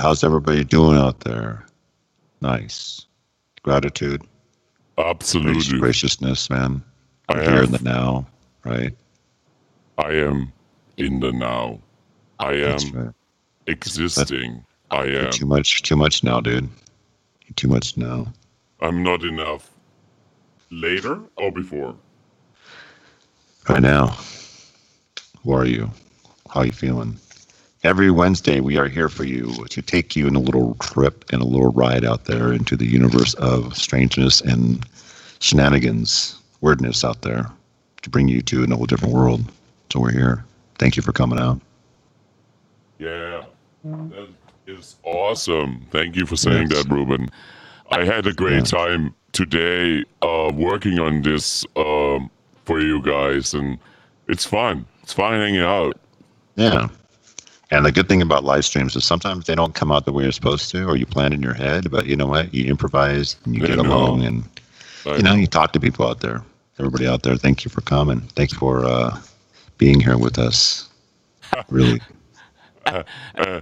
[0.03, 1.65] How's everybody doing out there?
[2.41, 3.07] Nice.
[3.63, 4.21] Gratitude,
[4.99, 5.79] Absolutely.
[5.79, 6.83] graciousness, man.
[7.29, 8.27] I We're here in the now,
[8.65, 8.93] right?
[9.99, 10.53] I am
[10.97, 11.79] in the now.
[12.41, 13.15] I am right.
[13.69, 14.65] existing.
[14.91, 15.31] I am.
[15.31, 16.69] too much, too much now, dude.
[17.55, 18.27] Too much now.
[18.81, 19.71] I'm not enough.
[20.73, 21.95] Later or before?
[23.69, 24.17] Right now,
[25.45, 25.93] who are you?
[26.51, 27.21] How are you feeling?
[27.85, 31.43] Every Wednesday, we are here for you to take you in a little trip and
[31.43, 34.87] a little ride out there into the universe of strangeness and
[35.41, 37.51] shenanigans, weirdness out there
[38.03, 39.51] to bring you to a whole different world.
[39.93, 40.45] So we're here.
[40.79, 41.61] Thank you for coming out.
[43.01, 43.43] Yeah.
[43.83, 44.29] That
[44.69, 45.85] is awesome.
[45.91, 46.85] Thank you for saying Yes.
[46.85, 47.31] that, Ruben.
[47.91, 52.31] I had a great time today uh, working on this um,
[52.65, 53.77] for you guys, and
[54.29, 54.87] it's fun.
[55.03, 55.99] It's fun hanging out.
[56.55, 56.89] Yeah.
[57.73, 60.25] And the good thing about live streams is sometimes they don't come out the way
[60.25, 62.53] you're supposed to, or you plan in your head, but you know what?
[62.53, 63.85] You improvise and you I get know.
[63.85, 64.45] along and
[65.07, 66.45] I you know, you talk to people out there.
[66.79, 68.21] Everybody out there, thank you for coming.
[68.37, 69.19] Thank you for uh,
[69.79, 70.89] being here with us.
[71.71, 72.01] Really.
[72.87, 73.03] uh,
[73.37, 73.61] uh,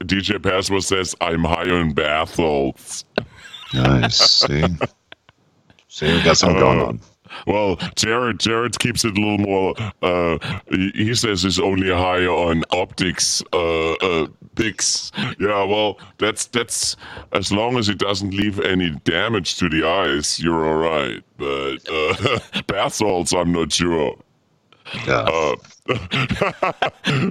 [0.00, 3.04] DJ Password says, I'm high on bath salts.
[3.72, 4.16] Nice.
[4.16, 4.64] See?
[5.88, 7.00] See, we got something going Uh, on.
[7.46, 9.74] Well, Jared, Jared keeps it a little more.
[10.02, 10.38] Uh,
[10.70, 15.10] he, says he's only high on optics, uh, uh, pics.
[15.38, 16.96] Yeah, well, that's that's
[17.32, 21.22] as long as it doesn't leave any damage to the eyes, you're all right.
[21.36, 24.16] But uh, bath salts, I'm not sure.
[25.06, 25.20] Yeah.
[25.20, 25.56] Uh,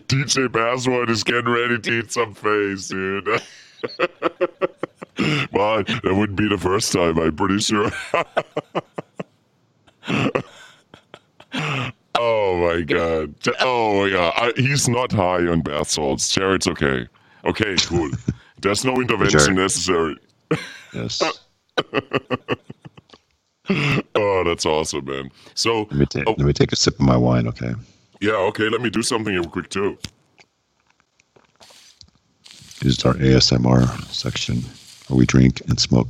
[0.07, 3.25] DJ Password is getting ready to eat some face, dude.
[5.51, 7.91] well, that wouldn't be the first time, I'm pretty sure
[10.07, 11.91] oh
[12.57, 13.35] my god.
[13.59, 14.31] Oh yeah.
[14.35, 16.29] I, he's not high on bath salts.
[16.29, 17.07] Jared's okay.
[17.45, 18.09] Okay, cool.
[18.61, 19.55] There's no intervention Jared.
[19.55, 20.17] necessary.
[20.93, 21.21] Yes.
[24.15, 25.31] oh, that's awesome, man.
[25.53, 27.73] So let me, take, oh, let me take a sip of my wine, okay?
[28.21, 28.69] Yeah, okay.
[28.69, 29.97] Let me do something real quick too.
[32.79, 34.63] This is our ASMR section
[35.07, 36.07] where we drink and smoke,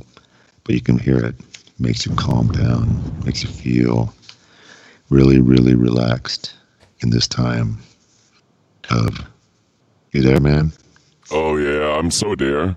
[0.64, 1.34] but you can hear it.
[1.78, 4.14] Makes you calm down, makes you feel
[5.10, 6.54] really, really relaxed
[7.00, 7.78] in this time
[8.90, 9.18] of.
[10.12, 10.72] You there, man?
[11.32, 12.76] Oh yeah, I'm so there.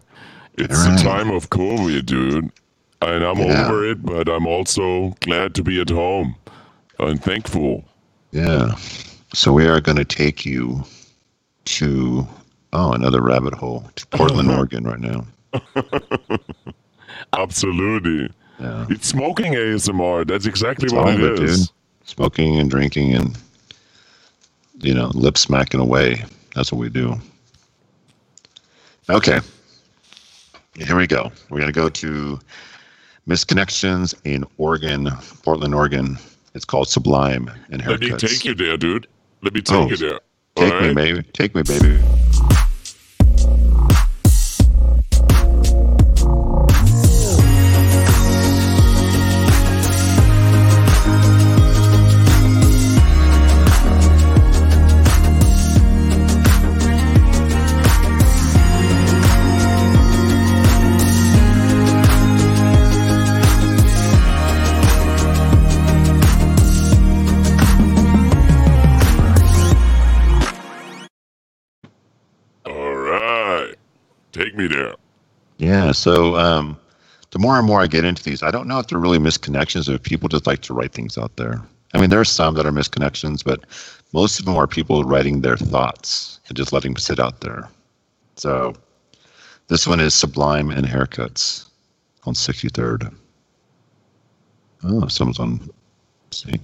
[0.58, 0.98] It's Alright.
[0.98, 2.52] the time of COVID, dude,
[3.04, 3.68] and I'm Yeah.
[3.68, 4.04] over it.
[4.04, 6.36] But I'm also glad to be at home
[7.00, 7.86] and thankful.
[8.32, 8.74] Yeah.
[9.36, 10.84] So we are going to take you
[11.66, 12.28] to
[12.74, 15.28] oh another rabbit hole to Portland, Oregon, right now.
[17.34, 18.32] Absolutely.
[18.60, 18.86] Yeah.
[18.90, 20.26] It's smoking ASMR.
[20.28, 21.68] That's exactly It's what it it, is.
[21.68, 21.76] dude.
[22.06, 23.38] Smoking and drinking and
[24.80, 26.24] you know lip smacking away.
[26.56, 27.20] That's what we do.
[29.10, 29.40] Okay.
[30.76, 31.32] Here we go.
[31.50, 32.40] We're gonna go to
[33.28, 35.10] Misconnections in Oregon,
[35.44, 36.18] Portland, Oregon.
[36.54, 38.02] It's called Sublime and Haircuts.
[38.12, 39.08] Let me take you there, dude.
[39.44, 40.20] Let me take Oh, you there.
[40.56, 40.96] Take All me, right?
[40.96, 41.24] baby.
[41.34, 42.00] Take me, baby.
[74.58, 74.96] Me there.
[75.58, 75.92] Yeah.
[75.92, 76.78] So um,
[77.32, 79.90] the more and more I get into these, I don't know if they're really misconnections
[79.90, 81.62] or if people just like to write things out there.
[81.94, 83.64] I mean, there are some that are misconnections, but
[84.14, 87.70] most of them are people writing their thoughts and just letting them sit out there.
[88.36, 88.74] So
[89.68, 91.66] this one is Sublime and Haircuts
[92.26, 93.14] on 63rd.
[94.84, 95.70] Oh, someone's on.
[96.32, 96.60] See.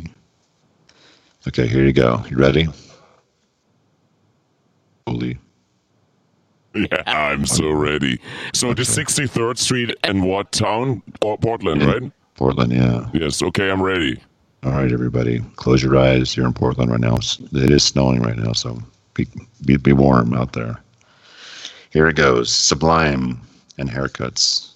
[1.47, 2.23] Okay, here you go.
[2.29, 2.67] You ready?
[6.75, 8.19] Yeah, I'm so ready.
[8.53, 11.03] So the 63rd Street and what town?
[11.21, 12.11] Or Portland, right?
[12.35, 13.09] Portland, yeah.
[13.13, 13.43] Yes.
[13.43, 14.19] Okay, I'm ready.
[14.63, 16.35] All right, everybody, close your eyes.
[16.35, 17.17] You're in Portland right now.
[17.17, 18.81] It is snowing right now, so
[19.13, 19.27] be,
[19.65, 20.81] be, be warm out there.
[21.91, 23.39] Here it goes Sublime
[23.77, 24.71] and Haircuts,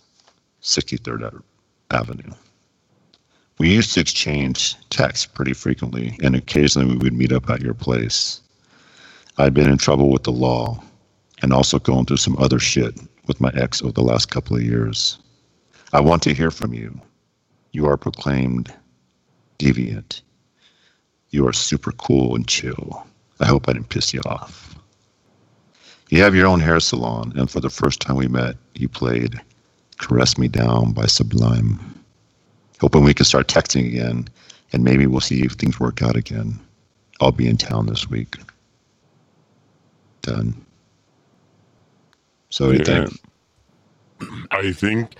[0.61, 1.41] 63rd
[1.89, 2.31] Avenue.
[3.59, 7.73] We used to exchange texts pretty frequently, and occasionally we would meet up at your
[7.73, 8.41] place.
[9.37, 10.83] I'd been in trouble with the law
[11.41, 14.63] and also going through some other shit with my ex over the last couple of
[14.63, 15.19] years.
[15.93, 16.99] I want to hear from you.
[17.71, 18.73] You are proclaimed
[19.59, 20.21] deviant.
[21.29, 23.05] You are super cool and chill.
[23.39, 24.75] I hope I didn't piss you off.
[26.09, 29.41] You have your own hair salon, and for the first time we met, you played
[29.99, 31.79] Caress Me Down by Sublime.
[32.79, 34.27] Hoping we can start texting again,
[34.71, 36.59] and maybe we'll see if things work out again.
[37.19, 38.37] I'll be in town this week.
[40.21, 40.65] Done.
[42.49, 43.05] So what do you Yeah.
[43.05, 44.47] think?
[44.51, 45.15] I think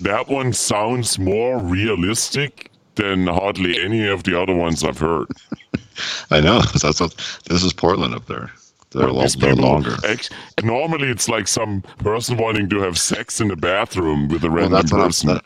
[0.00, 5.28] that one sounds more realistic than hardly any of the other ones I've heard.
[6.30, 6.60] I know.
[6.82, 7.14] That's what,
[7.48, 8.50] this is Portland up there.
[8.90, 9.96] They're, lo- These they're longer.
[10.06, 10.30] act-
[10.62, 14.68] normally, it's like some person wanting to have sex in the bathroom with a Well,
[14.68, 15.40] random that's what I'm person.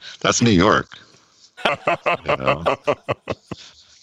[0.20, 0.88] That's New York.
[1.66, 2.76] you, know?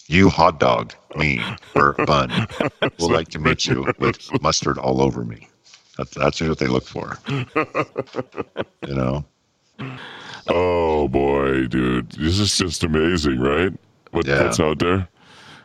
[0.06, 1.42] You hot dog me
[1.74, 2.46] or bun.
[2.82, 5.48] Would like to meet you with mustard all over me.
[5.96, 7.18] That's that's what they look for.
[8.86, 9.24] You know.
[10.48, 13.72] Oh boy, dude, this is just amazing, right?
[14.12, 14.44] What, Yeah.
[14.44, 15.08] What's out there?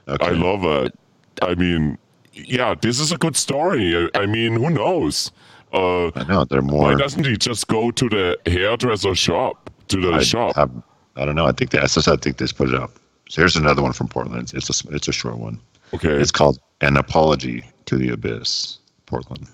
[0.08, 0.26] Okay.
[0.26, 0.98] I love it.
[1.42, 1.98] I mean,
[2.34, 3.96] yeah, this is a good story.
[3.96, 5.32] I, I mean, who knows?
[5.72, 6.84] Uh, I know they're more.
[6.84, 9.70] why doesn't he just go to the hairdresser shop?
[9.90, 10.56] To the I, shop?
[10.56, 10.72] have,
[11.16, 11.46] I don't know.
[11.46, 12.92] I think they, I I think they put it up.
[13.30, 14.52] So here's another one from Portland.
[14.54, 15.60] It's a it's a short one.
[15.94, 16.10] okay.
[16.10, 19.48] It's called An Apology to the Abyss, Portland.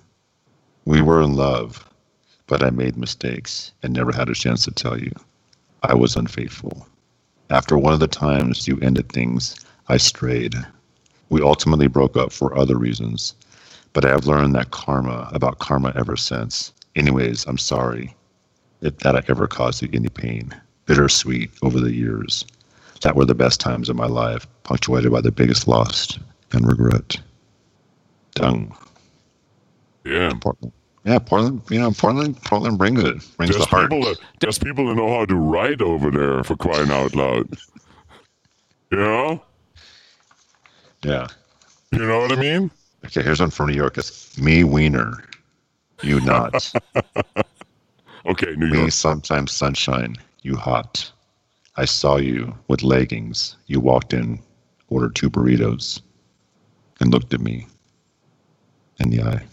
[0.87, 1.85] We were in love,
[2.47, 5.11] but I made mistakes and never had a chance to tell you.
[5.83, 6.87] I was unfaithful.
[7.49, 9.57] After one of the times you ended things,
[9.89, 10.55] I strayed.
[11.27, 13.35] We ultimately broke up for other reasons,
[13.91, 16.71] but I have learned that karma, about karma ever since.
[16.95, 18.15] Anyways, I'm sorry
[18.79, 20.55] if that I ever caused you any pain.
[20.85, 22.45] Bittersweet over the years.
[23.01, 26.17] That were the best times of my life, punctuated by the biggest loss
[26.53, 27.17] and regret.
[28.35, 28.73] Dung.
[30.05, 30.31] yeah.
[30.39, 30.71] Portland.
[31.07, 31.61] Yeah, Portland.
[31.69, 32.35] You know, Portland.
[32.43, 33.15] Portland brings it.
[33.37, 33.89] Brings There's the heart.
[33.89, 37.47] people that there's people that know how to write over there for crying out loud.
[38.89, 39.43] You know?
[41.03, 41.27] Yeah.
[41.91, 42.71] You know what I mean?
[43.05, 43.97] Okay, here's one from New York.
[43.97, 45.25] It's me wiener,
[46.03, 46.71] you not.
[48.25, 48.85] Okay, New York.
[48.85, 51.11] me sometimes sunshine, you hot.
[51.75, 53.57] I saw you with leggings.
[53.67, 54.39] You walked in,
[54.89, 55.99] ordered two burritos,
[57.01, 57.67] and looked at me
[58.99, 59.43] in the eye.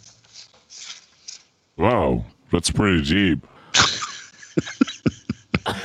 [1.77, 3.47] Wow, that's pretty deep.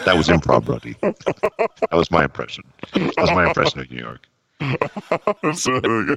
[0.05, 0.95] That was improv, buddy.
[1.01, 2.63] that was my impression.
[2.93, 4.27] That was my impression of New York.
[5.55, 5.81] So-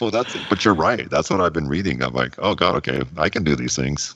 [0.00, 1.08] Well, that's but you're right.
[1.08, 2.02] That's what I've been reading.
[2.02, 4.14] I'm like, oh god, okay, I can do these things.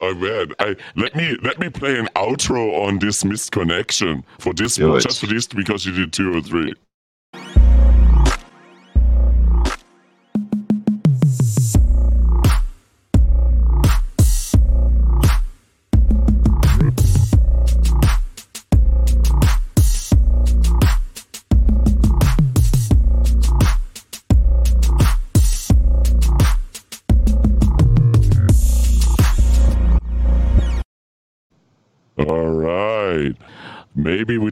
[0.00, 4.52] I man, I let me let me play an outro on this missed connection for
[4.52, 5.00] this Do it.
[5.02, 6.74] just for this because you did two or three.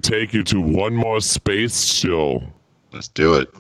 [0.07, 2.43] Take you to one more space chill.
[2.93, 3.53] Let's do it.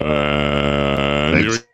[0.00, 1.66] Thanks.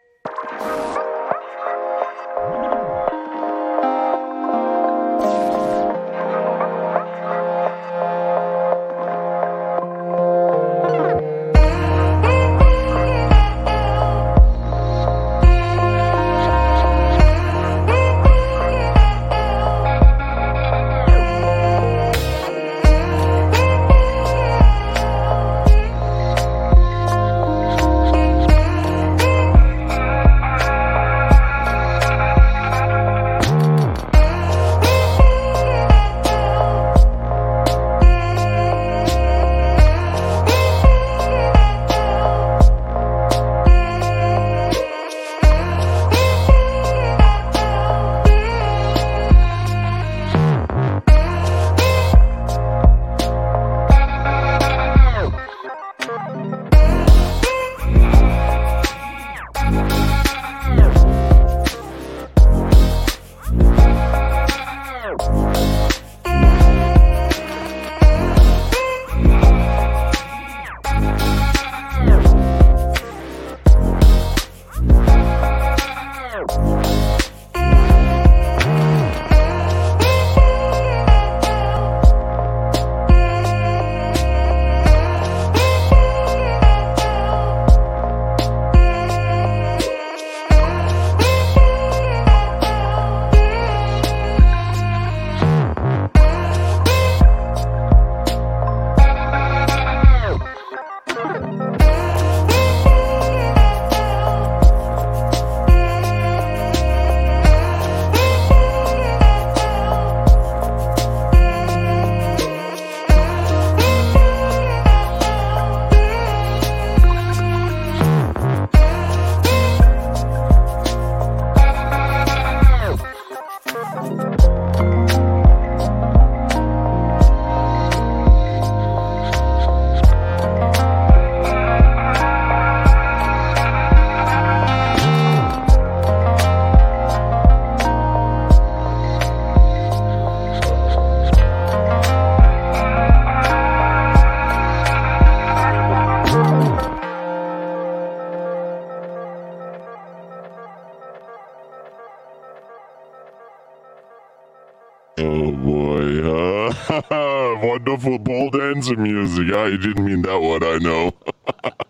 [158.83, 159.55] Pole dancing music.
[159.55, 161.13] I didn't mean that one, I know.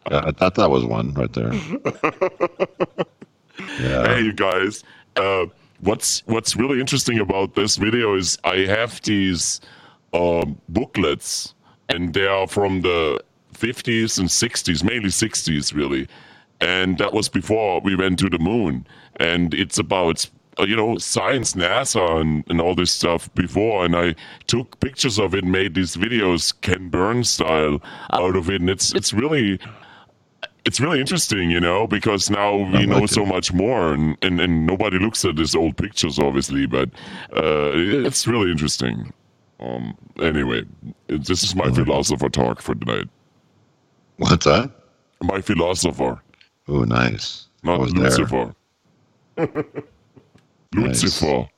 [0.08, 1.52] Yeah, I thought that was one right there.
[3.80, 4.06] Yeah.
[4.06, 4.84] hey, you guys,
[5.16, 5.46] uh,
[5.80, 9.60] what's what's really interesting about this video is I have these
[10.12, 11.54] um, booklets,
[11.88, 13.20] and they are from the
[13.54, 16.06] 50s and 60s, mainly 60s, really.
[16.60, 18.86] And that was before we went to the moon.
[19.16, 20.28] And it's about
[20.60, 23.84] you know science, NASA, and, and all this stuff before.
[23.84, 24.14] And I
[24.46, 27.82] took pictures of it, made these videos, Ken Burns style,
[28.12, 29.58] out of it, and it's it's really
[30.64, 34.16] it's really interesting, you know, because now we I know like so much more, and,
[34.22, 36.88] and, and nobody looks at these old pictures, obviously, but
[37.32, 39.12] uh, it's really interesting.
[39.60, 40.64] Um, anyway,
[41.06, 43.08] this is my philosopher talk for tonight.
[44.16, 44.70] What's that?
[45.22, 46.20] My philosopher,
[46.68, 47.48] Oh, nice.
[47.62, 48.54] Not there.
[50.74, 51.48] Lucifer.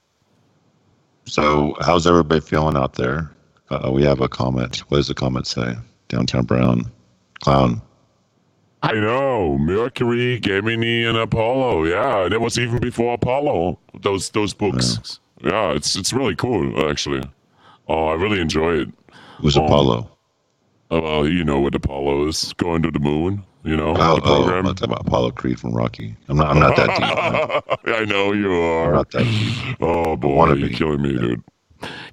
[1.24, 3.30] So, how's everybody feeling out there?
[3.70, 4.78] Uh, we have a comment.
[4.88, 5.74] What does the comment say?
[6.09, 6.90] Downtown Brown,
[7.40, 7.82] clown.
[8.82, 11.84] I know Mercury, Gemini, and Apollo.
[11.84, 13.78] Yeah, and it was even before Apollo.
[14.00, 15.20] Those those books.
[15.42, 17.22] Yeah, it's it's really cool actually.
[17.88, 18.88] Oh, I really enjoy it.
[19.42, 19.64] Was Oh.
[19.64, 20.11] Apollo.
[20.90, 23.44] Oh, well, you know what Apollo is going to the moon.
[23.68, 24.48] You know the oh.
[24.48, 26.16] I'm talking about Apollo Creed from Rocky.
[26.28, 26.48] I'm not.
[26.48, 27.84] I'm not that deep.
[27.84, 27.96] man.
[28.00, 28.92] I know you I'm are.
[28.94, 29.76] not that deep.
[29.82, 31.42] Oh boy, you're killing me, dude.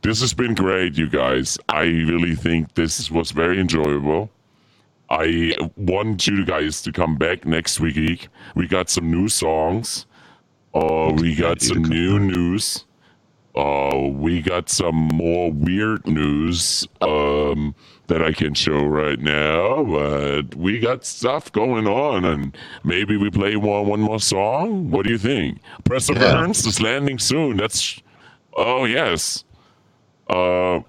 [0.01, 1.57] This has been great, you guys.
[1.69, 4.29] I really think this was very enjoyable.
[5.09, 8.27] I want you guys to come back next week.
[8.55, 10.07] We got some new songs.
[10.73, 12.83] Uh, we got some new news.
[13.55, 17.73] Uh, we got some more weird news um,
[18.07, 19.83] that I can show right now.
[19.83, 24.91] But we got stuff going on, and maybe we play one one more song.
[24.91, 25.59] What do you think?
[25.85, 27.55] Perseverance is landing soon.
[27.57, 28.01] That's
[28.57, 29.45] oh yes.
[30.29, 30.79] Uh,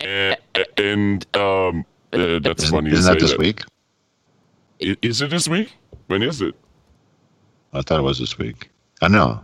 [0.00, 0.36] and,
[0.76, 2.90] and um, uh, that's Isn't, funny.
[2.92, 3.38] isn't that this that.
[3.38, 3.62] week?
[4.82, 5.74] I- Is it this week?
[6.06, 6.54] When is it?
[7.72, 8.70] I thought it was this week.
[9.02, 9.40] I know.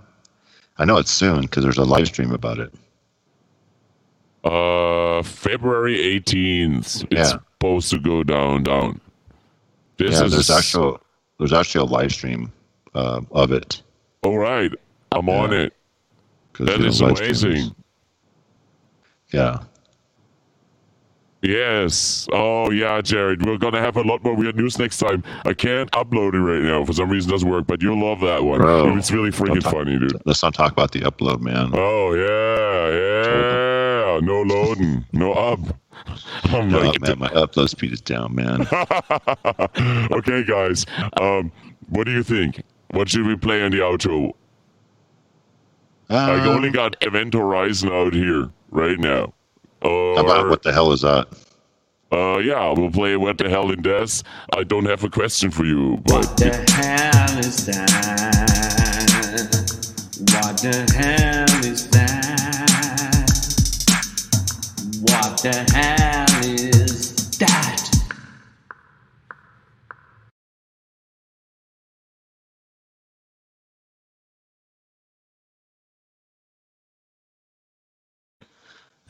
[0.79, 2.72] I know it's soon because there's a live stream about it.
[4.45, 7.03] Uh, February 18th.
[7.05, 7.24] It's Yeah.
[7.24, 9.01] supposed to go down, down.
[9.97, 11.01] This yeah, is there's actual
[11.39, 12.53] there's actually a live stream
[12.95, 13.83] uh, of it.
[14.22, 14.72] all right.
[15.12, 15.59] I'm on Yeah.
[15.59, 15.72] it.
[16.53, 17.74] 'cause, That is live streams- amazing.
[19.33, 19.59] Yeah.
[21.47, 22.26] Yes.
[22.32, 23.44] Oh yeah, Jared.
[23.47, 25.22] We're gonna have a lot more weird news next time.
[25.44, 27.30] I can't upload it right now for some reason.
[27.30, 28.61] It doesn't work, but you'll love that one.
[28.61, 30.20] Bro, it's really freaking talk- funny, dude.
[30.24, 31.70] Let's not talk about the upload, man.
[31.72, 34.20] Oh yeah, yeah.
[34.26, 35.61] No loading, no up.
[36.44, 38.62] I'm No, like, man, my upload speed is down, man.
[40.12, 40.84] okay, guys.
[41.20, 41.53] Um,
[41.90, 42.62] what do you think?
[42.90, 44.32] What should we play in the outro?
[46.11, 49.32] I Um, only got Event Horizon out here right now.
[49.83, 51.27] Or, how about what the hell is that?
[52.12, 54.22] uh, yeah, we'll play What the Hell in Death.
[54.57, 57.87] I don't have a question for you, but What the hell is that?
[60.33, 62.16] What the hell is that?
[65.03, 66.66] What the hell is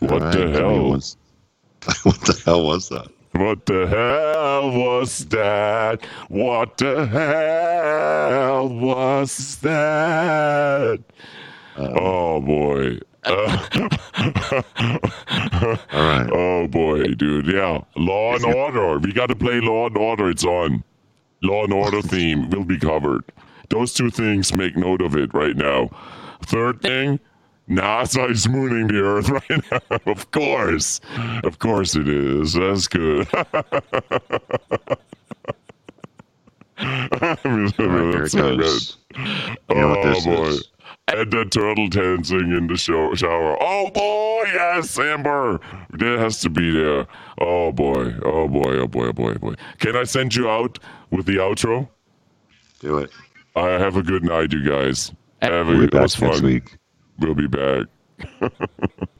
[0.07, 0.91] what the right, me hell?
[0.91, 1.17] Was,
[2.03, 3.09] what the hell was that?
[3.33, 6.05] What the hell was that?
[6.29, 11.01] What the hell was that?
[11.77, 12.99] oh boy.
[13.25, 13.67] Uh,
[15.93, 16.31] All right.
[16.33, 17.47] oh boy, dude.
[17.47, 17.83] Yeah.
[17.97, 18.99] Law and Order.
[18.99, 20.31] We got to play Law and Order.
[20.31, 20.85] It's on.
[21.43, 23.25] Law and Order theme will be covered.
[23.69, 25.91] Those two things, make note of it right now.
[26.43, 27.19] Third thing,
[27.69, 30.13] NASA is mooning the Earth right now.
[30.13, 31.01] of course.
[31.45, 32.53] Of course it is.
[32.55, 33.27] That's good.
[36.79, 38.99] Right, here That's so goes.
[39.15, 39.57] good.
[39.71, 40.47] You know oh boy.
[40.49, 40.69] is?
[41.09, 43.57] And the turtle dancing in the show- shower.
[43.61, 45.61] Oh boy, yes, Amber.
[45.91, 47.07] That has to be there.
[47.41, 49.55] Oh boy, oh boy, oh boy, oh boy, oh boy.
[49.79, 50.79] Can I send you out
[51.11, 51.89] with the outro?
[52.81, 53.11] Do it.
[53.55, 55.13] I have a good night, you guys.
[55.43, 56.43] Have a, We'll be back next fun.
[56.43, 56.77] week.
[57.19, 57.87] We'll be back.